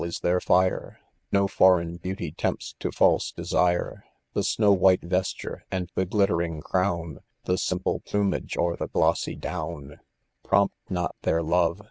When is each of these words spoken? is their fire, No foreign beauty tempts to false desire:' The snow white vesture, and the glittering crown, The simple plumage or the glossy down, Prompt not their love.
is 0.03 0.21
their 0.21 0.39
fire, 0.41 0.99
No 1.31 1.47
foreign 1.47 1.97
beauty 1.97 2.31
tempts 2.31 2.73
to 2.79 2.91
false 2.91 3.31
desire:' 3.31 4.03
The 4.33 4.41
snow 4.41 4.73
white 4.73 5.03
vesture, 5.03 5.63
and 5.69 5.91
the 5.93 6.05
glittering 6.07 6.59
crown, 6.59 7.19
The 7.45 7.59
simple 7.59 7.99
plumage 7.99 8.57
or 8.57 8.75
the 8.75 8.87
glossy 8.87 9.35
down, 9.35 9.99
Prompt 10.43 10.73
not 10.89 11.15
their 11.21 11.43
love. 11.43 11.79